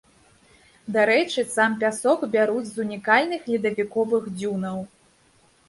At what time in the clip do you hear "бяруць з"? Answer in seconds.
2.37-2.75